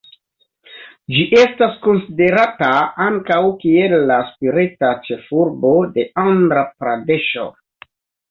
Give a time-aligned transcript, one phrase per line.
[1.15, 2.69] Ĝi estas konsiderata
[3.09, 7.47] ankaŭ kiel la spirita ĉefurbo de Andra-Pradeŝo.